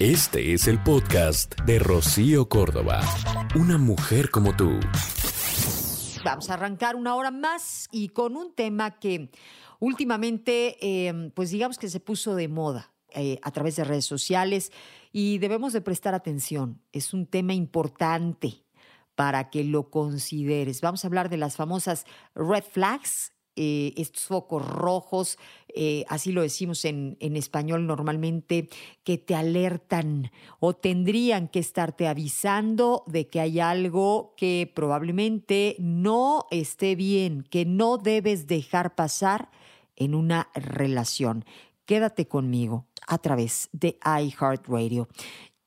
Este 0.00 0.54
es 0.54 0.66
el 0.66 0.82
podcast 0.82 1.54
de 1.66 1.78
Rocío 1.78 2.48
Córdoba. 2.48 3.00
Una 3.54 3.78
mujer 3.78 4.28
como 4.28 4.56
tú. 4.56 4.80
Vamos 6.24 6.50
a 6.50 6.54
arrancar 6.54 6.96
una 6.96 7.14
hora 7.14 7.30
más 7.30 7.86
y 7.92 8.08
con 8.08 8.36
un 8.36 8.52
tema 8.56 8.98
que 8.98 9.30
últimamente, 9.78 10.78
eh, 10.80 11.30
pues 11.34 11.50
digamos 11.50 11.78
que 11.78 11.88
se 11.88 12.00
puso 12.00 12.34
de 12.34 12.48
moda 12.48 12.92
eh, 13.10 13.38
a 13.42 13.52
través 13.52 13.76
de 13.76 13.84
redes 13.84 14.04
sociales 14.04 14.72
y 15.12 15.38
debemos 15.38 15.72
de 15.72 15.80
prestar 15.80 16.12
atención. 16.12 16.82
Es 16.90 17.14
un 17.14 17.26
tema 17.26 17.54
importante 17.54 18.64
para 19.14 19.48
que 19.48 19.62
lo 19.62 19.90
consideres. 19.90 20.80
Vamos 20.80 21.04
a 21.04 21.06
hablar 21.06 21.28
de 21.28 21.36
las 21.36 21.54
famosas 21.54 22.04
red 22.34 22.64
flags 22.64 23.33
eh, 23.56 23.92
estos 23.96 24.24
focos 24.24 24.66
rojos, 24.66 25.38
eh, 25.68 26.04
así 26.08 26.32
lo 26.32 26.42
decimos 26.42 26.84
en, 26.84 27.16
en, 27.20 27.36
español 27.36 27.86
normalmente, 27.86 28.68
que 29.04 29.18
te 29.18 29.34
alertan 29.34 30.30
o 30.60 30.74
tendrían 30.74 31.48
que 31.48 31.60
estarte 31.60 32.08
avisando 32.08 33.04
de 33.06 33.28
que 33.28 33.40
hay 33.40 33.60
algo 33.60 34.34
que 34.36 34.70
probablemente 34.74 35.76
no 35.78 36.46
esté 36.50 36.94
bien, 36.96 37.42
que 37.48 37.64
no 37.64 37.98
debes 37.98 38.46
dejar 38.46 38.94
pasar 38.94 39.50
en 39.96 40.14
una 40.14 40.48
relación. 40.54 41.44
Quédate 41.86 42.26
conmigo 42.26 42.86
a 43.06 43.18
través 43.18 43.68
de 43.72 43.98
iHeartRadio. 44.04 45.08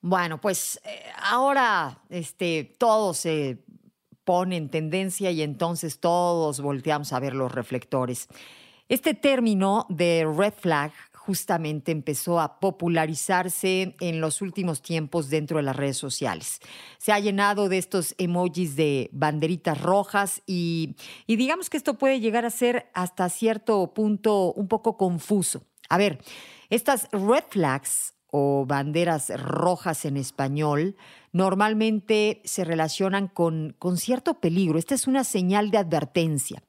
Bueno, 0.02 0.40
pues 0.40 0.80
eh, 0.84 1.04
ahora 1.22 2.02
este, 2.10 2.76
todo 2.78 3.14
se 3.14 3.64
pone 4.28 4.58
en 4.58 4.68
tendencia 4.68 5.32
y 5.32 5.42
entonces 5.42 6.02
todos 6.02 6.60
volteamos 6.60 7.14
a 7.14 7.20
ver 7.22 7.34
los 7.34 7.50
reflectores. 7.50 8.28
Este 8.90 9.14
término 9.14 9.86
de 9.88 10.28
red 10.38 10.54
flag 10.54 10.92
justamente 11.14 11.94
empezó 11.94 12.42
a 12.42 12.60
popularizarse 12.60 13.96
en 14.02 14.20
los 14.20 14.42
últimos 14.42 14.82
tiempos 14.82 15.30
dentro 15.30 15.58
de 15.58 15.64
las 15.64 15.78
redes 15.78 15.96
sociales. 15.96 16.60
Se 16.98 17.14
ha 17.14 17.20
llenado 17.22 17.70
de 17.70 17.78
estos 17.78 18.16
emojis 18.18 18.76
de 18.76 19.10
banderitas 19.14 19.82
rojas 19.82 20.42
y, 20.46 20.98
y 21.26 21.38
digamos 21.38 21.70
que 21.70 21.78
esto 21.78 21.94
puede 21.94 22.20
llegar 22.20 22.44
a 22.44 22.50
ser 22.50 22.90
hasta 22.94 23.30
cierto 23.30 23.94
punto 23.94 24.52
un 24.52 24.68
poco 24.68 24.98
confuso. 24.98 25.64
A 25.88 25.98
ver, 25.98 26.20
estas 26.70 27.08
red 27.14 27.46
flags 27.50 28.17
banderas 28.68 29.32
rojas 29.40 30.06
en 30.06 30.18
español 30.18 30.96
normalmente 31.32 32.42
se 32.46 32.64
relacionan 32.64 33.28
con, 33.28 33.76
con, 33.78 33.98
cierto 33.98 34.40
peligro. 34.40 34.80
Esta 34.80 34.96
es 34.96 35.08
una 35.08 35.24
señal 35.24 35.70
de 35.70 35.78
advertencia 35.78 36.64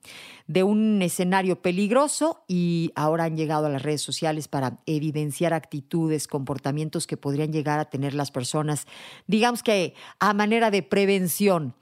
de 0.47 0.63
un 0.63 1.01
escenario 1.01 1.63
peligroso 1.63 2.45
y 2.49 2.93
ahora 2.95 3.25
han 3.25 3.37
llegado 3.37 3.67
a 3.67 3.71
las 3.71 3.83
redes 3.83 4.03
sociales 4.03 4.49
para 4.49 4.81
evidenciar 4.87 5.55
actitudes, 5.55 6.27
comportamientos 6.27 7.07
que 7.07 7.17
podrían 7.17 7.53
llegar 7.53 7.79
a 7.79 7.87
tener 7.87 8.15
las 8.15 8.31
personas, 8.31 8.87
digamos 9.27 9.63
que 9.63 9.95
a 10.21 10.35
manera 10.35 10.71
de 10.71 10.83
prevención. 10.83 11.75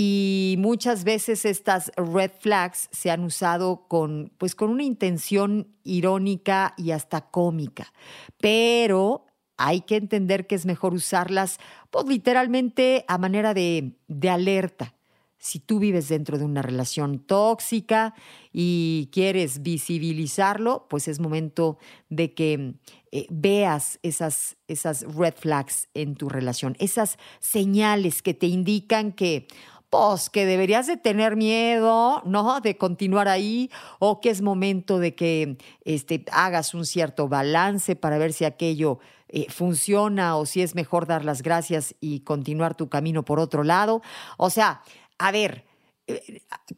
Y 0.00 0.54
muchas 0.58 1.02
veces 1.02 1.44
estas 1.44 1.90
red 1.96 2.30
flags 2.38 2.88
se 2.92 3.10
han 3.10 3.24
usado 3.24 3.88
con, 3.88 4.30
pues, 4.38 4.54
con 4.54 4.70
una 4.70 4.84
intención 4.84 5.74
irónica 5.82 6.74
y 6.76 6.92
hasta 6.92 7.22
cómica. 7.22 7.92
Pero 8.40 9.27
hay 9.58 9.82
que 9.82 9.96
entender 9.96 10.46
que 10.46 10.54
es 10.54 10.64
mejor 10.64 10.94
usarlas, 10.94 11.58
pues 11.90 12.06
literalmente 12.06 13.04
a 13.08 13.18
manera 13.18 13.52
de, 13.52 13.96
de 14.06 14.30
alerta. 14.30 14.94
Si 15.40 15.60
tú 15.60 15.78
vives 15.78 16.08
dentro 16.08 16.36
de 16.36 16.44
una 16.44 16.62
relación 16.62 17.20
tóxica 17.20 18.14
y 18.52 19.08
quieres 19.12 19.62
visibilizarlo, 19.62 20.86
pues 20.88 21.06
es 21.06 21.20
momento 21.20 21.78
de 22.08 22.34
que 22.34 22.74
eh, 23.12 23.26
veas 23.30 24.00
esas, 24.02 24.56
esas 24.66 25.02
red 25.14 25.34
flags 25.36 25.88
en 25.94 26.16
tu 26.16 26.28
relación, 26.28 26.76
esas 26.80 27.18
señales 27.38 28.20
que 28.22 28.34
te 28.34 28.46
indican 28.46 29.12
que, 29.12 29.46
pues 29.90 30.28
que 30.30 30.46
deberías 30.46 30.86
de 30.86 30.96
tener 30.96 31.36
miedo, 31.36 32.22
¿no? 32.24 32.60
De 32.60 32.76
continuar 32.76 33.28
ahí 33.28 33.70
o 33.98 34.20
que 34.20 34.30
es 34.30 34.42
momento 34.42 34.98
de 34.98 35.14
que 35.14 35.56
este, 35.84 36.24
hagas 36.30 36.74
un 36.74 36.84
cierto 36.84 37.28
balance 37.28 37.96
para 37.96 38.18
ver 38.18 38.32
si 38.32 38.44
aquello 38.44 38.98
eh, 39.28 39.46
funciona 39.50 40.36
o 40.36 40.46
si 40.46 40.62
es 40.62 40.74
mejor 40.74 41.06
dar 41.06 41.24
las 41.24 41.42
gracias 41.42 41.94
y 42.00 42.20
continuar 42.20 42.74
tu 42.74 42.88
camino 42.88 43.24
por 43.24 43.40
otro 43.40 43.64
lado. 43.64 44.02
O 44.36 44.50
sea, 44.50 44.82
a 45.18 45.32
ver, 45.32 45.64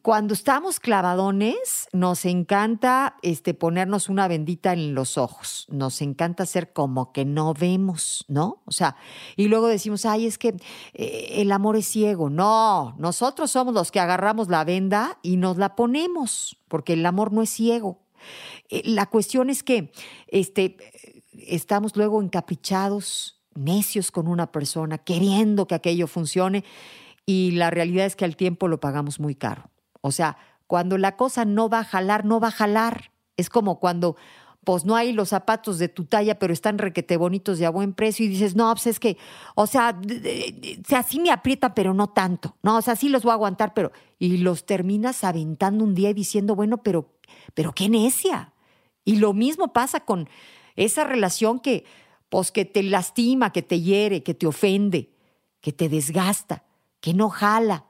cuando 0.01 0.33
estamos 0.33 0.79
clavadones, 0.79 1.87
nos 1.93 2.25
encanta 2.25 3.15
este, 3.21 3.53
ponernos 3.53 4.09
una 4.09 4.27
bendita 4.27 4.73
en 4.73 4.93
los 4.93 5.17
ojos. 5.17 5.67
Nos 5.69 6.01
encanta 6.01 6.43
hacer 6.43 6.73
como 6.73 7.11
que 7.13 7.23
no 7.23 7.53
vemos, 7.53 8.25
¿no? 8.27 8.61
O 8.65 8.71
sea, 8.71 8.95
y 9.35 9.47
luego 9.47 9.67
decimos, 9.67 10.05
ay, 10.05 10.25
es 10.25 10.37
que 10.37 10.55
eh, 10.93 11.33
el 11.37 11.51
amor 11.51 11.77
es 11.77 11.87
ciego. 11.87 12.29
No, 12.29 12.95
nosotros 12.97 13.51
somos 13.51 13.73
los 13.73 13.91
que 13.91 13.99
agarramos 13.99 14.49
la 14.49 14.63
venda 14.63 15.17
y 15.21 15.37
nos 15.37 15.57
la 15.57 15.75
ponemos, 15.75 16.57
porque 16.67 16.93
el 16.93 17.05
amor 17.05 17.31
no 17.31 17.41
es 17.41 17.49
ciego. 17.49 17.99
Eh, 18.69 18.81
la 18.85 19.05
cuestión 19.05 19.49
es 19.49 19.63
que 19.63 19.91
este, 20.27 20.77
estamos 21.33 21.95
luego 21.95 22.21
encaprichados, 22.21 23.41
necios 23.53 24.11
con 24.11 24.27
una 24.27 24.51
persona, 24.51 24.97
queriendo 24.97 25.67
que 25.67 25.75
aquello 25.75 26.07
funcione 26.07 26.63
y 27.25 27.51
la 27.51 27.69
realidad 27.69 28.05
es 28.05 28.15
que 28.15 28.25
al 28.25 28.35
tiempo 28.35 28.67
lo 28.67 28.79
pagamos 28.79 29.19
muy 29.19 29.35
caro. 29.35 29.69
O 30.01 30.11
sea, 30.11 30.37
cuando 30.67 30.97
la 30.97 31.15
cosa 31.15 31.45
no 31.45 31.69
va 31.69 31.79
a 31.79 31.83
jalar, 31.83 32.25
no 32.25 32.39
va 32.39 32.49
a 32.49 32.51
jalar. 32.51 33.11
Es 33.37 33.49
como 33.49 33.79
cuando 33.79 34.15
pues 34.63 34.85
no 34.85 34.95
hay 34.95 35.11
los 35.11 35.29
zapatos 35.29 35.79
de 35.79 35.89
tu 35.89 36.05
talla, 36.05 36.37
pero 36.37 36.53
están 36.53 36.77
requete 36.77 37.17
bonitos 37.17 37.59
y 37.59 37.65
a 37.65 37.71
buen 37.71 37.93
precio, 37.93 38.25
y 38.25 38.29
dices, 38.29 38.55
no, 38.55 38.71
pues 38.73 38.85
es 38.87 38.99
que, 38.99 39.17
o 39.55 39.65
sea, 39.65 39.99
sí 41.07 41.19
me 41.19 41.31
aprieta, 41.31 41.73
pero 41.73 41.95
no 41.95 42.09
tanto. 42.09 42.55
No, 42.61 42.77
o 42.77 42.81
sea, 42.81 42.95
sí 42.95 43.09
los 43.09 43.23
voy 43.23 43.31
a 43.31 43.35
aguantar, 43.35 43.73
pero. 43.73 43.91
Y 44.19 44.37
los 44.37 44.65
terminas 44.65 45.23
aventando 45.23 45.83
un 45.83 45.95
día 45.95 46.11
y 46.11 46.13
diciendo, 46.13 46.55
bueno, 46.55 46.83
pero, 46.83 47.11
pero 47.55 47.73
qué 47.73 47.89
necia. 47.89 48.53
Y 49.03 49.15
lo 49.15 49.33
mismo 49.33 49.73
pasa 49.73 50.01
con 50.01 50.29
esa 50.75 51.05
relación 51.05 51.59
que, 51.59 51.85
pues, 52.29 52.51
que 52.51 52.65
te 52.65 52.83
lastima, 52.83 53.51
que 53.51 53.63
te 53.63 53.81
hiere, 53.81 54.21
que 54.21 54.35
te 54.35 54.45
ofende, 54.45 55.11
que 55.59 55.73
te 55.73 55.89
desgasta 55.89 56.65
que 57.01 57.13
no 57.13 57.29
jala, 57.29 57.85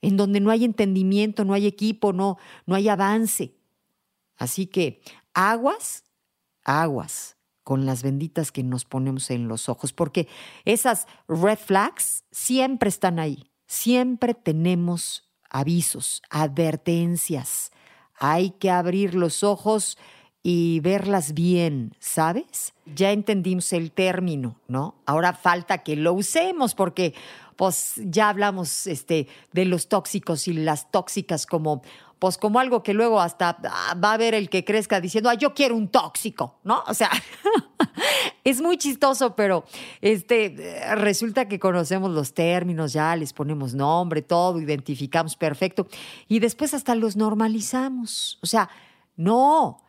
en 0.00 0.16
donde 0.16 0.40
no 0.40 0.50
hay 0.50 0.64
entendimiento, 0.64 1.44
no 1.44 1.52
hay 1.52 1.66
equipo, 1.66 2.12
no, 2.12 2.38
no 2.66 2.74
hay 2.74 2.88
avance. 2.88 3.54
Así 4.36 4.66
que 4.66 5.02
aguas, 5.34 6.04
aguas 6.64 7.36
con 7.62 7.86
las 7.86 8.02
benditas 8.02 8.50
que 8.50 8.64
nos 8.64 8.84
ponemos 8.84 9.30
en 9.30 9.46
los 9.46 9.68
ojos, 9.68 9.92
porque 9.92 10.26
esas 10.64 11.06
red 11.28 11.58
flags 11.58 12.24
siempre 12.32 12.88
están 12.88 13.18
ahí, 13.18 13.50
siempre 13.66 14.34
tenemos 14.34 15.30
avisos, 15.48 16.22
advertencias. 16.30 17.70
Hay 18.18 18.50
que 18.52 18.70
abrir 18.70 19.14
los 19.14 19.44
ojos 19.44 19.98
y 20.42 20.80
verlas 20.80 21.34
bien, 21.34 21.94
¿sabes? 22.00 22.74
Ya 22.94 23.12
entendimos 23.12 23.72
el 23.72 23.92
término, 23.92 24.56
¿no? 24.66 24.96
Ahora 25.06 25.34
falta 25.34 25.78
que 25.78 25.94
lo 25.94 26.12
usemos 26.12 26.74
porque 26.74 27.14
pues 27.56 27.94
ya 27.96 28.28
hablamos 28.28 28.86
este, 28.86 29.28
de 29.52 29.64
los 29.64 29.88
tóxicos 29.88 30.48
y 30.48 30.54
las 30.54 30.90
tóxicas 30.90 31.46
como, 31.46 31.82
pues 32.18 32.38
como 32.38 32.58
algo 32.58 32.82
que 32.82 32.92
luego 32.92 33.20
hasta 33.20 33.56
ah, 33.64 33.94
va 34.02 34.10
a 34.10 34.14
haber 34.14 34.34
el 34.34 34.48
que 34.48 34.64
crezca 34.64 35.00
diciendo, 35.00 35.30
ah, 35.30 35.34
yo 35.34 35.54
quiero 35.54 35.76
un 35.76 35.86
tóxico, 35.86 36.58
¿no? 36.64 36.82
O 36.88 36.94
sea, 36.94 37.10
es 38.44 38.60
muy 38.60 38.78
chistoso, 38.78 39.36
pero 39.36 39.64
este, 40.00 40.82
resulta 40.96 41.46
que 41.46 41.60
conocemos 41.60 42.10
los 42.10 42.34
términos, 42.34 42.92
ya 42.92 43.14
les 43.14 43.32
ponemos 43.32 43.74
nombre, 43.74 44.22
todo, 44.22 44.60
identificamos 44.60 45.36
perfecto, 45.36 45.86
y 46.26 46.40
después 46.40 46.74
hasta 46.74 46.96
los 46.96 47.14
normalizamos. 47.16 48.40
O 48.42 48.46
sea, 48.46 48.68
no, 49.16 49.82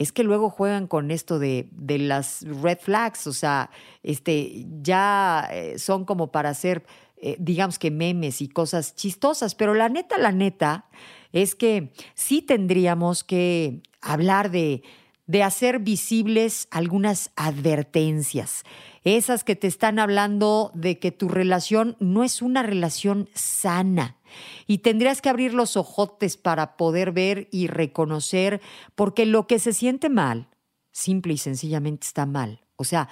es 0.00 0.12
que 0.12 0.24
luego 0.24 0.48
juegan 0.48 0.86
con 0.86 1.10
esto 1.10 1.38
de, 1.38 1.68
de, 1.72 1.98
las 1.98 2.40
red 2.62 2.78
flags, 2.78 3.26
o 3.26 3.34
sea, 3.34 3.68
este, 4.02 4.64
ya 4.80 5.46
eh, 5.52 5.78
son 5.78 6.06
como 6.06 6.32
para 6.32 6.48
hacer, 6.48 6.86
eh, 7.18 7.36
digamos 7.38 7.78
que 7.78 7.90
memes 7.90 8.40
y 8.40 8.48
cosas 8.48 8.94
chistosas, 8.94 9.54
pero 9.54 9.74
la 9.74 9.90
neta, 9.90 10.16
la 10.16 10.32
neta, 10.32 10.86
es 11.34 11.54
que 11.54 11.92
sí 12.14 12.40
tendríamos 12.40 13.24
que 13.24 13.82
hablar 14.00 14.50
de, 14.50 14.82
de 15.30 15.44
hacer 15.44 15.78
visibles 15.78 16.66
algunas 16.72 17.30
advertencias, 17.36 18.64
esas 19.04 19.44
que 19.44 19.54
te 19.54 19.68
están 19.68 20.00
hablando 20.00 20.72
de 20.74 20.98
que 20.98 21.12
tu 21.12 21.28
relación 21.28 21.96
no 22.00 22.24
es 22.24 22.42
una 22.42 22.64
relación 22.64 23.28
sana. 23.32 24.16
Y 24.66 24.78
tendrías 24.78 25.22
que 25.22 25.28
abrir 25.28 25.54
los 25.54 25.76
ojotes 25.76 26.36
para 26.36 26.76
poder 26.76 27.12
ver 27.12 27.46
y 27.52 27.68
reconocer, 27.68 28.60
porque 28.96 29.24
lo 29.24 29.46
que 29.46 29.60
se 29.60 29.72
siente 29.72 30.08
mal, 30.08 30.48
simple 30.90 31.34
y 31.34 31.38
sencillamente 31.38 32.08
está 32.08 32.26
mal. 32.26 32.62
O 32.74 32.82
sea, 32.82 33.08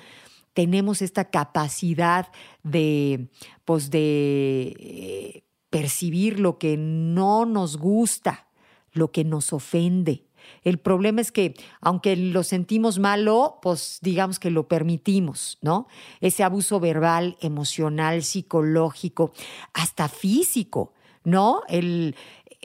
tenemos 0.54 1.02
esta 1.02 1.30
capacidad 1.30 2.32
de, 2.64 3.28
pues 3.64 3.90
de 3.92 4.74
eh, 4.80 5.44
percibir 5.70 6.40
lo 6.40 6.58
que 6.58 6.76
no 6.76 7.46
nos 7.46 7.76
gusta, 7.76 8.48
lo 8.90 9.12
que 9.12 9.22
nos 9.22 9.52
ofende, 9.52 10.27
El 10.64 10.78
problema 10.78 11.20
es 11.20 11.32
que, 11.32 11.54
aunque 11.80 12.16
lo 12.16 12.42
sentimos 12.42 12.98
malo, 12.98 13.58
pues 13.62 13.98
digamos 14.02 14.38
que 14.38 14.50
lo 14.50 14.68
permitimos, 14.68 15.58
¿no? 15.62 15.88
Ese 16.20 16.44
abuso 16.44 16.80
verbal, 16.80 17.36
emocional, 17.40 18.22
psicológico, 18.22 19.32
hasta 19.72 20.08
físico, 20.08 20.92
¿no? 21.24 21.62
El, 21.68 22.16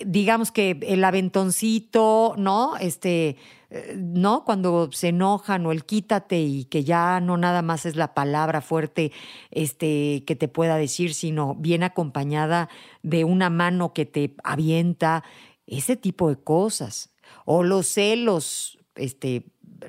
digamos 0.05 0.51
que 0.51 0.79
el 0.81 1.03
aventoncito, 1.03 2.33
¿no? 2.37 2.77
Este, 2.77 3.37
eh, 3.69 3.95
¿no? 3.97 4.43
Cuando 4.45 4.91
se 4.91 5.09
enojan 5.09 5.65
o 5.65 5.71
el 5.71 5.85
quítate 5.85 6.39
y 6.41 6.65
que 6.65 6.83
ya 6.83 7.19
no 7.19 7.37
nada 7.37 7.61
más 7.61 7.85
es 7.85 7.95
la 7.95 8.13
palabra 8.13 8.61
fuerte 8.61 9.11
este, 9.51 10.23
que 10.25 10.35
te 10.35 10.47
pueda 10.47 10.77
decir, 10.77 11.13
sino 11.13 11.55
bien 11.55 11.83
acompañada 11.83 12.69
de 13.01 13.23
una 13.23 13.49
mano 13.49 13.93
que 13.93 14.05
te 14.05 14.35
avienta, 14.43 15.23
ese 15.65 15.95
tipo 15.95 16.29
de 16.29 16.35
cosas. 16.35 17.12
O 17.45 17.63
los 17.63 17.87
celos, 17.87 18.77
este, 18.95 19.45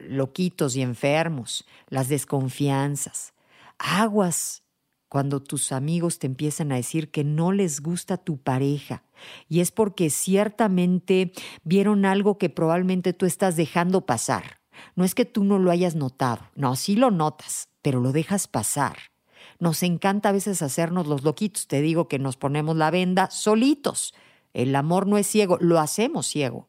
loquitos 0.08 0.76
y 0.76 0.82
enfermos, 0.82 1.64
las 1.88 2.08
desconfianzas. 2.08 3.34
Aguas 3.78 4.62
cuando 5.08 5.40
tus 5.40 5.70
amigos 5.70 6.18
te 6.18 6.26
empiezan 6.26 6.72
a 6.72 6.74
decir 6.76 7.10
que 7.10 7.22
no 7.22 7.52
les 7.52 7.80
gusta 7.80 8.16
tu 8.16 8.36
pareja 8.38 9.04
y 9.48 9.60
es 9.60 9.70
porque 9.70 10.10
ciertamente 10.10 11.32
vieron 11.62 12.04
algo 12.04 12.36
que 12.36 12.50
probablemente 12.50 13.12
tú 13.12 13.24
estás 13.24 13.54
dejando 13.54 14.06
pasar. 14.06 14.58
No 14.96 15.04
es 15.04 15.14
que 15.14 15.24
tú 15.24 15.44
no 15.44 15.60
lo 15.60 15.70
hayas 15.70 15.94
notado, 15.94 16.50
no, 16.56 16.74
sí 16.74 16.96
lo 16.96 17.12
notas, 17.12 17.68
pero 17.80 18.00
lo 18.00 18.10
dejas 18.10 18.48
pasar. 18.48 18.96
Nos 19.60 19.84
encanta 19.84 20.30
a 20.30 20.32
veces 20.32 20.62
hacernos 20.62 21.06
los 21.06 21.22
loquitos, 21.22 21.68
te 21.68 21.80
digo 21.80 22.08
que 22.08 22.18
nos 22.18 22.36
ponemos 22.36 22.76
la 22.76 22.90
venda 22.90 23.30
solitos. 23.30 24.14
El 24.52 24.74
amor 24.74 25.06
no 25.06 25.16
es 25.16 25.28
ciego, 25.28 25.58
lo 25.60 25.78
hacemos 25.78 26.26
ciego. 26.26 26.68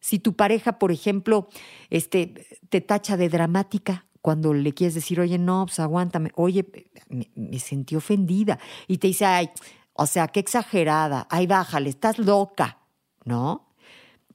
Si 0.00 0.18
tu 0.18 0.34
pareja, 0.34 0.78
por 0.78 0.92
ejemplo, 0.92 1.48
este, 1.90 2.46
te 2.68 2.80
tacha 2.80 3.16
de 3.16 3.28
dramática, 3.28 4.06
cuando 4.20 4.52
le 4.52 4.72
quieres 4.74 4.94
decir, 4.94 5.20
oye, 5.20 5.38
no, 5.38 5.66
pues 5.66 5.80
aguántame, 5.80 6.30
oye, 6.34 6.66
me, 7.08 7.58
sentí 7.58 7.96
ofendida. 7.96 8.58
Y 8.86 8.98
te 8.98 9.06
dice, 9.06 9.24
ay, 9.24 9.50
o 9.94 10.06
sea, 10.06 10.28
qué 10.28 10.40
exagerada, 10.40 11.26
ay, 11.30 11.46
bájale, 11.46 11.88
estás 11.88 12.18
loca, 12.18 12.78
¿no? 13.24 13.74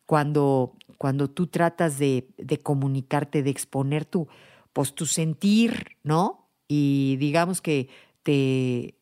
Cuando, 0.06 0.76
cuando 0.98 1.30
tú 1.30 1.48
tratas 1.48 2.00
de, 2.00 2.28
de 2.38 2.60
comunicarte, 2.60 3.44
de 3.44 3.50
exponer 3.50 4.06
tu, 4.06 4.28
pues, 4.74 4.94
tu 4.94 5.06
sentir, 5.06 5.98
¿no? 6.04 6.50
Y 6.68 7.18
digamos 7.18 7.62
que 7.62 7.90
te, 8.24 8.98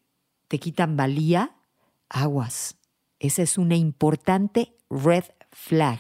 te 0.48 0.60
quitan 0.60 0.98
valía, 0.98 1.56
aguas. 2.10 2.78
Esa 3.20 3.44
es 3.44 3.58
una 3.58 3.76
importante 3.76 4.76
red 4.90 5.24
flag. 5.52 6.00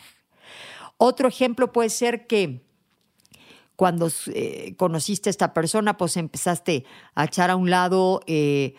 Otro 1.03 1.27
ejemplo 1.27 1.71
puede 1.71 1.89
ser 1.89 2.27
que 2.27 2.61
cuando 3.75 4.07
eh, 4.27 4.75
conociste 4.77 5.29
a 5.29 5.31
esta 5.31 5.51
persona, 5.51 5.97
pues 5.97 6.15
empezaste 6.15 6.85
a 7.15 7.25
echar 7.25 7.49
a 7.49 7.55
un 7.55 7.71
lado 7.71 8.21
eh, 8.27 8.75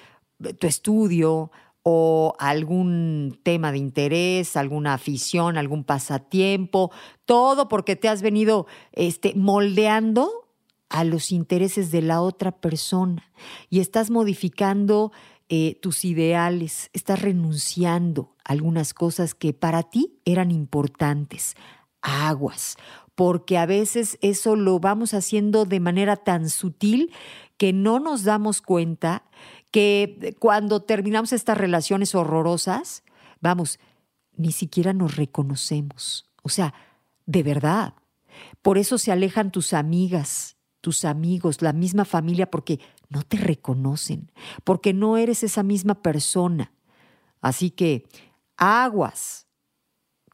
tu 0.60 0.69
estudio 0.69 1.50
o 1.82 2.34
algún 2.38 3.40
tema 3.42 3.72
de 3.72 3.78
interés, 3.78 4.56
alguna 4.56 4.94
afición, 4.94 5.58
algún 5.58 5.82
pasatiempo, 5.82 6.92
todo 7.24 7.66
porque 7.66 7.96
te 7.96 8.08
has 8.08 8.22
venido 8.22 8.69
este, 8.92 9.34
moldeando 9.34 10.48
a 10.90 11.02
los 11.02 11.32
intereses 11.32 11.90
de 11.90 12.02
la 12.02 12.20
otra 12.22 12.52
persona 12.52 13.32
y 13.69 13.80
estás 13.80 14.10
modificando 14.10 15.10
eh, 15.48 15.76
tus 15.82 16.04
ideales, 16.04 16.88
estás 16.92 17.20
renunciando 17.20 18.36
a 18.44 18.52
algunas 18.52 18.94
cosas 18.94 19.34
que 19.34 19.52
para 19.52 19.82
ti 19.82 20.20
eran 20.24 20.52
importantes. 20.52 21.56
Aguas, 22.02 22.76
porque 23.14 23.58
a 23.58 23.66
veces 23.66 24.19
eso 24.20 24.56
lo 24.56 24.81
vamos 24.81 25.14
haciendo 25.14 25.64
de 25.64 25.81
manera 25.81 26.16
tan 26.16 26.50
sutil 26.50 27.12
que 27.56 27.72
no 27.72 28.00
nos 28.00 28.25
damos 28.25 28.60
cuenta 28.60 29.25
que 29.70 30.37
cuando 30.38 30.82
terminamos 30.82 31.32
estas 31.32 31.56
relaciones 31.56 32.14
horrorosas, 32.14 33.04
vamos, 33.40 33.78
ni 34.37 34.52
siquiera 34.52 34.93
nos 34.93 35.16
reconocemos. 35.16 36.31
O 36.43 36.49
sea, 36.49 36.75
de 37.26 37.43
verdad. 37.43 37.94
Por 38.62 38.78
eso 38.78 38.98
se 38.98 39.12
alejan 39.12 39.50
tus 39.50 39.72
amigas, 39.72 40.56
tus 40.81 41.05
amigos, 41.05 41.62
la 41.62 41.72
misma 41.72 42.05
familia, 42.05 42.50
porque 42.50 42.81
no 43.08 43.22
te 43.22 43.37
reconocen, 43.37 44.32
porque 44.64 44.93
no 44.93 45.16
eres 45.16 45.43
esa 45.43 45.62
misma 45.62 46.02
persona. 46.02 46.72
Así 47.40 47.70
que 47.70 48.08
aguas 48.56 49.46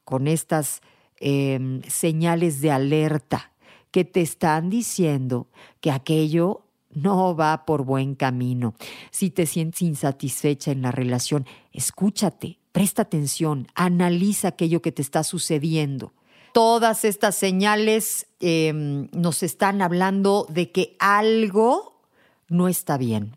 con 0.04 0.26
estas 0.26 0.80
Em, 1.20 1.82
señales 1.82 2.60
de 2.60 2.70
alerta 2.70 3.50
que 3.90 4.04
te 4.04 4.20
están 4.20 4.70
diciendo 4.70 5.48
que 5.80 5.90
aquello 5.90 6.62
no 6.90 7.34
va 7.34 7.64
por 7.66 7.84
buen 7.84 8.14
camino. 8.14 8.74
Si 9.10 9.30
te 9.30 9.44
sientes 9.46 9.82
insatisfecha 9.82 10.70
en 10.70 10.82
la 10.82 10.92
relación, 10.92 11.44
escúchate, 11.72 12.58
presta 12.70 13.02
atención, 13.02 13.66
analiza 13.74 14.48
aquello 14.48 14.80
que 14.80 14.92
te 14.92 15.02
está 15.02 15.24
sucediendo. 15.24 16.12
Todas 16.52 17.04
estas 17.04 17.34
señales 17.34 18.28
em, 18.38 19.08
nos 19.12 19.42
están 19.42 19.82
hablando 19.82 20.46
de 20.48 20.70
que 20.70 20.96
algo 21.00 22.00
no 22.48 22.68
está 22.68 22.96
bien. 22.96 23.36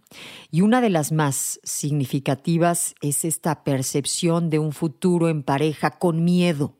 Y 0.51 0.61
una 0.61 0.81
de 0.81 0.91
las 0.91 1.11
más 1.11 1.59
significativas 1.63 2.93
es 3.01 3.25
esta 3.25 3.63
percepción 3.63 4.51
de 4.51 4.59
un 4.59 4.71
futuro 4.71 5.29
en 5.29 5.41
pareja 5.41 5.97
con 5.97 6.23
miedo 6.23 6.75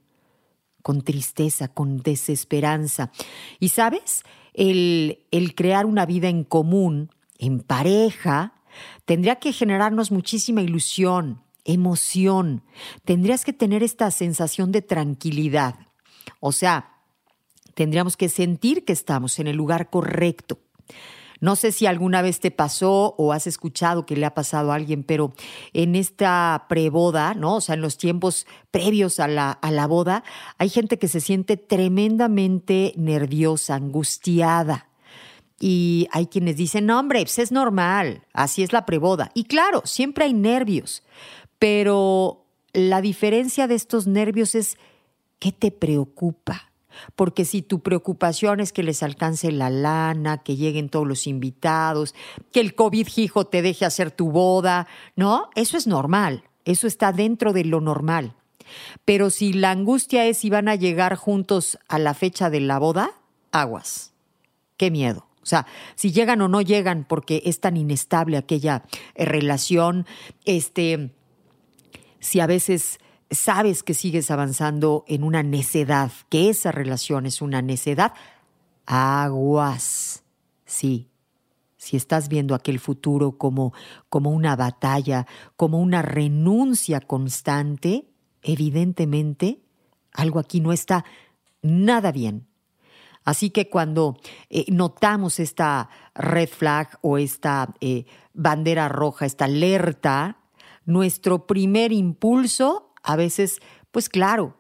con 0.82 1.02
tristeza, 1.02 1.68
con 1.68 2.02
desesperanza. 2.02 3.12
Y 3.60 3.70
sabes, 3.70 4.24
el, 4.54 5.20
el 5.32 5.56
crear 5.56 5.86
una 5.86 6.06
vida 6.06 6.30
en 6.30 6.44
común, 6.44 7.12
en 7.38 7.60
pareja, 7.60 8.54
tendría 9.06 9.38
que 9.38 9.54
generarnos 9.54 10.12
muchísima 10.12 10.62
ilusión, 10.62 11.42
emoción. 11.66 12.64
Tendrías 13.06 13.46
que 13.46 13.54
tener 13.54 13.84
esta 13.84 14.12
sensación 14.12 14.72
de 14.72 14.82
tranquilidad. 14.82 15.76
O 16.40 16.52
sea, 16.52 16.98
tendríamos 17.74 18.18
que 18.18 18.30
sentir 18.30 18.86
que 18.86 18.94
estamos 18.94 19.40
en 19.40 19.48
el 19.48 19.56
lugar 19.56 19.90
correcto. 19.90 20.60
No 21.42 21.56
sé 21.56 21.72
si 21.72 21.88
alguna 21.88 22.22
vez 22.22 22.40
te 22.40 22.52
pasó 22.52 23.16
o 23.18 23.34
has 23.34 23.48
escuchado 23.48 24.06
que 24.06 24.16
le 24.16 24.26
ha 24.26 24.34
pasado 24.34 24.72
a 24.72 24.76
alguien, 24.76 25.04
pero 25.04 25.34
en 25.74 25.96
esta 25.96 26.68
preboda, 26.70 27.34
¿no? 27.34 27.56
O 27.56 27.62
sea, 27.62 27.76
en 27.76 27.82
los 27.82 27.98
tiempos 27.98 28.46
previos 28.70 29.20
a 29.20 29.28
la, 29.28 29.52
a 29.52 29.72
la 29.72 29.88
boda, 29.88 30.24
hay 30.60 30.70
gente 30.70 31.00
que 31.00 31.08
se 31.08 31.20
siente 31.20 31.58
tremendamente 31.58 32.94
nerviosa, 32.96 33.76
angustiada. 33.76 34.88
Y 35.60 36.08
hay 36.12 36.28
quienes 36.28 36.58
dicen, 36.58 36.86
no, 36.86 37.00
hombre, 37.00 37.22
pues 37.22 37.40
es 37.40 37.52
normal, 37.52 38.24
así 38.34 38.64
es 38.64 38.72
la 38.72 38.86
preboda. 38.86 39.32
Y 39.34 39.44
claro, 39.46 39.82
siempre 39.86 40.26
hay 40.26 40.34
nervios, 40.34 41.04
pero 41.60 42.46
la 42.74 43.02
diferencia 43.02 43.68
de 43.68 43.76
estos 43.76 44.08
nervios 44.08 44.56
es 44.56 44.78
qué 45.40 45.52
te 45.52 45.72
preocupa. 45.72 46.71
Porque 47.16 47.46
si 47.46 47.62
tu 47.62 47.82
preocupación 47.82 48.60
es 48.60 48.74
que 48.74 48.84
les 48.84 49.04
alcance 49.04 49.52
la 49.52 49.70
lana, 49.70 50.40
que 50.40 50.56
lleguen 50.56 50.90
todos 50.90 51.08
los 51.08 51.28
invitados, 51.28 52.16
que 52.52 52.60
el 52.60 52.76
COVID 52.76 53.08
hijo 53.16 53.46
te 53.46 53.62
deje 53.62 53.86
hacer 53.86 54.12
tu 54.12 54.32
boda, 54.32 54.88
¿no? 55.16 55.50
Eso 55.56 55.78
es 55.78 55.88
normal, 55.88 56.44
eso 56.66 56.88
está 56.88 57.12
dentro 57.12 57.54
de 57.54 57.66
lo 57.66 57.82
normal. 57.82 58.36
Pero 59.06 59.30
si 59.30 59.54
la 59.54 59.72
angustia 59.72 60.26
es 60.26 60.38
si 60.38 60.50
van 60.50 60.70
a 60.70 60.76
llegar 60.76 61.16
juntos 61.16 61.78
a 61.88 62.00
la 62.00 62.14
fecha 62.14 62.50
de 62.50 62.62
la 62.62 62.80
boda, 62.80 63.12
aguas. 63.52 64.14
Qué 64.78 64.92
miedo. 64.92 65.28
O 65.42 65.46
sea, 65.46 65.66
si 65.96 66.12
llegan 66.12 66.42
o 66.42 66.48
no 66.48 66.62
llegan 66.62 67.04
porque 67.04 67.42
es 67.46 67.60
tan 67.60 67.76
inestable 67.76 68.38
aquella 68.38 68.84
eh, 69.16 69.26
relación, 69.26 70.06
este, 70.46 71.12
si 72.20 72.40
a 72.40 72.48
veces 72.48 73.00
sabes 73.32 73.82
que 73.82 73.94
sigues 73.94 74.30
avanzando 74.30 75.06
en 75.08 75.24
una 75.24 75.42
necedad, 75.42 76.12
que 76.30 76.50
esa 76.50 76.72
relación 76.72 77.26
es 77.26 77.42
una 77.42 77.62
necedad, 77.62 78.14
aguas. 78.86 80.24
Sí, 80.66 81.10
si 81.78 81.98
estás 81.98 82.28
viendo 82.28 82.54
aquel 82.54 82.80
futuro 82.80 83.38
como, 83.38 83.74
como 84.10 84.30
una 84.30 84.56
batalla, 84.56 85.26
como 85.56 85.80
una 85.80 86.02
renuncia 86.02 87.02
constante, 87.02 88.06
evidentemente 88.44 89.62
algo 90.14 90.40
aquí 90.40 90.60
no 90.60 90.74
está 90.74 91.06
nada 91.62 92.12
bien. 92.12 92.48
Así 93.24 93.52
que 93.52 93.70
cuando 93.70 94.18
eh, 94.50 94.66
notamos 94.70 95.40
esta 95.40 95.90
red 96.16 96.50
flag 96.50 96.98
o 97.02 97.18
esta 97.18 97.74
eh, 97.80 98.06
bandera 98.34 98.90
roja, 98.90 99.26
esta 99.26 99.46
alerta, 99.46 100.38
nuestro 100.86 101.46
primer 101.46 101.92
impulso 101.92 102.91
a 103.04 103.16
veces, 103.16 103.60
pues 103.92 104.10
claro, 104.10 104.58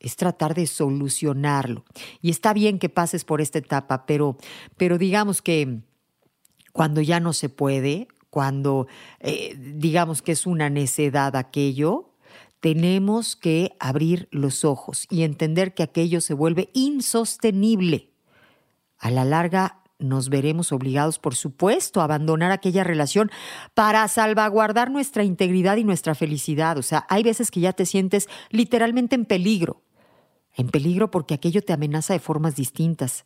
es 0.00 0.16
tratar 0.16 0.54
de 0.54 0.66
solucionarlo. 0.66 1.84
Y 2.20 2.30
está 2.30 2.52
bien 2.52 2.78
que 2.78 2.88
pases 2.88 3.24
por 3.24 3.40
esta 3.40 3.58
etapa, 3.58 4.06
pero, 4.06 4.36
pero 4.76 4.98
digamos 4.98 5.40
que 5.40 5.80
cuando 6.72 7.00
ya 7.00 7.20
no 7.20 7.32
se 7.32 7.48
puede, 7.48 8.08
cuando 8.30 8.86
eh, 9.20 9.54
digamos 9.56 10.20
que 10.20 10.32
es 10.32 10.46
una 10.46 10.68
necedad 10.68 11.36
aquello, 11.36 12.10
tenemos 12.60 13.36
que 13.36 13.76
abrir 13.78 14.28
los 14.30 14.64
ojos 14.64 15.06
y 15.10 15.22
entender 15.22 15.74
que 15.74 15.82
aquello 15.82 16.20
se 16.20 16.34
vuelve 16.34 16.70
insostenible. 16.72 18.10
A 18.98 19.10
la 19.10 19.24
larga 19.24 19.83
nos 20.04 20.28
veremos 20.28 20.72
obligados, 20.72 21.18
por 21.18 21.34
supuesto, 21.34 22.00
a 22.00 22.04
abandonar 22.04 22.52
aquella 22.52 22.84
relación 22.84 23.30
para 23.74 24.06
salvaguardar 24.08 24.90
nuestra 24.90 25.24
integridad 25.24 25.76
y 25.76 25.84
nuestra 25.84 26.14
felicidad. 26.14 26.78
O 26.78 26.82
sea, 26.82 27.06
hay 27.08 27.22
veces 27.22 27.50
que 27.50 27.60
ya 27.60 27.72
te 27.72 27.86
sientes 27.86 28.28
literalmente 28.50 29.14
en 29.14 29.24
peligro. 29.24 29.82
En 30.54 30.68
peligro 30.68 31.10
porque 31.10 31.34
aquello 31.34 31.62
te 31.62 31.72
amenaza 31.72 32.12
de 32.12 32.20
formas 32.20 32.54
distintas. 32.54 33.24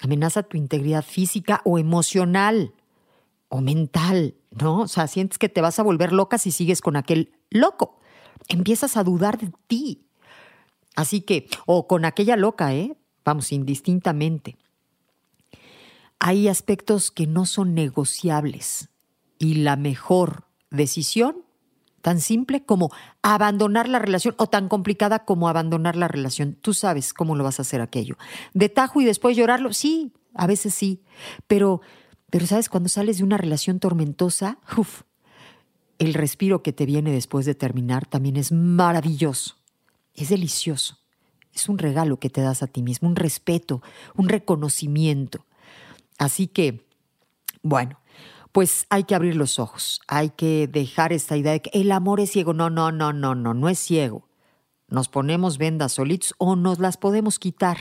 Amenaza 0.00 0.42
tu 0.42 0.56
integridad 0.56 1.04
física 1.04 1.60
o 1.64 1.78
emocional 1.78 2.72
o 3.48 3.60
mental, 3.60 4.34
¿no? 4.50 4.80
O 4.80 4.88
sea, 4.88 5.06
sientes 5.06 5.38
que 5.38 5.48
te 5.48 5.60
vas 5.60 5.78
a 5.78 5.82
volver 5.82 6.12
loca 6.12 6.38
si 6.38 6.50
sigues 6.50 6.80
con 6.80 6.96
aquel 6.96 7.32
loco 7.50 8.00
empiezas 8.48 8.96
a 8.96 9.04
dudar 9.04 9.38
de 9.38 9.52
ti. 9.66 10.06
Así 10.94 11.20
que, 11.20 11.48
o 11.66 11.86
con 11.86 12.04
aquella 12.04 12.36
loca, 12.36 12.74
¿eh? 12.74 12.96
Vamos, 13.24 13.52
indistintamente. 13.52 14.56
Hay 16.18 16.48
aspectos 16.48 17.10
que 17.10 17.26
no 17.26 17.46
son 17.46 17.74
negociables 17.74 18.88
y 19.38 19.54
la 19.56 19.76
mejor 19.76 20.44
decisión, 20.70 21.44
tan 22.00 22.20
simple 22.20 22.64
como 22.64 22.90
abandonar 23.22 23.88
la 23.88 23.98
relación 23.98 24.34
o 24.38 24.46
tan 24.46 24.68
complicada 24.68 25.24
como 25.24 25.48
abandonar 25.48 25.96
la 25.96 26.08
relación. 26.08 26.54
Tú 26.54 26.72
sabes 26.72 27.12
cómo 27.12 27.34
lo 27.34 27.44
vas 27.44 27.58
a 27.58 27.62
hacer 27.62 27.80
aquello. 27.80 28.16
De 28.54 28.68
tajo 28.68 29.00
y 29.00 29.04
después 29.04 29.36
llorarlo, 29.36 29.72
sí, 29.72 30.12
a 30.34 30.46
veces 30.46 30.74
sí, 30.74 31.02
pero, 31.46 31.80
pero 32.30 32.46
sabes, 32.46 32.68
cuando 32.68 32.88
sales 32.88 33.18
de 33.18 33.24
una 33.24 33.38
relación 33.38 33.80
tormentosa, 33.80 34.58
el 35.98 36.14
respiro 36.14 36.62
que 36.62 36.72
te 36.72 36.86
viene 36.86 37.10
después 37.10 37.46
de 37.46 37.54
terminar 37.54 38.06
también 38.06 38.36
es 38.36 38.52
maravilloso, 38.52 39.56
es 40.14 40.28
delicioso, 40.28 40.98
es 41.52 41.68
un 41.68 41.78
regalo 41.78 42.18
que 42.18 42.30
te 42.30 42.42
das 42.42 42.62
a 42.62 42.66
ti 42.66 42.82
mismo, 42.82 43.08
un 43.08 43.16
respeto, 43.16 43.82
un 44.14 44.28
reconocimiento. 44.28 45.45
Así 46.18 46.46
que, 46.46 46.86
bueno, 47.62 48.00
pues 48.52 48.86
hay 48.88 49.04
que 49.04 49.14
abrir 49.14 49.36
los 49.36 49.58
ojos, 49.58 50.00
hay 50.08 50.30
que 50.30 50.66
dejar 50.66 51.12
esta 51.12 51.36
idea 51.36 51.52
de 51.52 51.62
que 51.62 51.70
el 51.74 51.92
amor 51.92 52.20
es 52.20 52.30
ciego. 52.30 52.54
No, 52.54 52.70
no, 52.70 52.90
no, 52.90 53.12
no, 53.12 53.34
no, 53.34 53.52
no 53.52 53.68
es 53.68 53.78
ciego. 53.78 54.28
Nos 54.88 55.08
ponemos 55.08 55.58
vendas 55.58 55.92
solitos 55.92 56.34
o 56.38 56.56
nos 56.56 56.78
las 56.78 56.96
podemos 56.96 57.38
quitar 57.38 57.78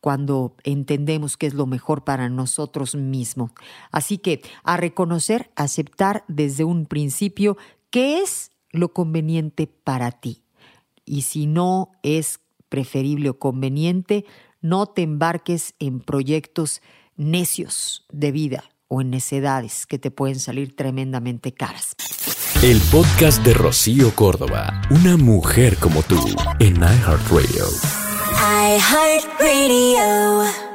cuando 0.00 0.54
entendemos 0.62 1.36
que 1.36 1.46
es 1.46 1.54
lo 1.54 1.66
mejor 1.66 2.04
para 2.04 2.28
nosotros 2.28 2.94
mismos. 2.94 3.50
Así 3.90 4.18
que 4.18 4.42
a 4.62 4.76
reconocer, 4.76 5.50
aceptar 5.56 6.24
desde 6.28 6.62
un 6.62 6.86
principio 6.86 7.56
qué 7.90 8.20
es 8.20 8.52
lo 8.70 8.92
conveniente 8.92 9.66
para 9.66 10.12
ti. 10.12 10.44
Y 11.04 11.22
si 11.22 11.46
no 11.46 11.90
es 12.04 12.40
preferible 12.68 13.30
o 13.30 13.38
conveniente, 13.38 14.24
no 14.60 14.86
te 14.86 15.02
embarques 15.02 15.74
en 15.78 16.00
proyectos 16.00 16.82
necios 17.16 18.06
de 18.12 18.32
vida 18.32 18.64
o 18.88 19.00
en 19.00 19.10
necedades 19.10 19.86
que 19.86 19.98
te 19.98 20.10
pueden 20.10 20.38
salir 20.38 20.76
tremendamente 20.76 21.52
caras. 21.52 21.96
El 22.62 22.80
podcast 22.90 23.44
de 23.44 23.52
Rocío 23.54 24.14
Córdoba, 24.14 24.82
una 24.90 25.16
mujer 25.16 25.76
como 25.76 26.02
tú, 26.02 26.16
en 26.58 26.76
iHeartRadio. 26.76 27.66
iHeartRadio. 28.78 30.65